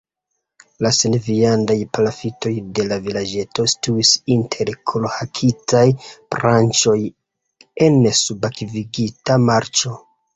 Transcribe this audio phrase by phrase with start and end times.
[0.83, 5.83] La senviandaj palafitoj de la vilaĝeto situis inter forhakitaj
[6.37, 6.97] branĉoj
[7.89, 9.95] en subakvigita marĉo.